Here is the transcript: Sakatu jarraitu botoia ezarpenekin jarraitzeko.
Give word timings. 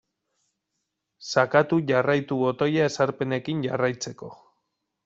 Sakatu 1.33 1.79
jarraitu 1.91 2.41
botoia 2.41 2.89
ezarpenekin 2.91 3.65
jarraitzeko. 3.69 4.35